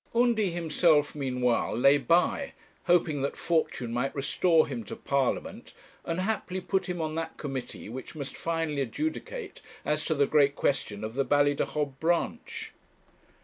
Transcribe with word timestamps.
Undy 0.15 0.49
himself 0.49 1.13
meanwhile 1.13 1.77
lay 1.77 1.99
by, 1.99 2.53
hoping 2.85 3.21
that 3.21 3.37
fortune 3.37 3.93
might 3.93 4.15
restore 4.15 4.65
him 4.65 4.83
to 4.85 4.95
Parliament, 4.95 5.75
and 6.03 6.21
haply 6.21 6.59
put 6.59 6.89
him 6.89 6.99
on 6.99 7.13
that 7.13 7.37
committee 7.37 7.87
which 7.87 8.15
must 8.15 8.35
finally 8.35 8.81
adjudicate 8.81 9.61
as 9.85 10.03
to 10.05 10.15
the 10.15 10.25
great 10.25 10.55
question 10.55 11.03
of 11.03 11.13
the 11.13 11.23
Ballydehob 11.23 11.99
branch. 11.99 12.73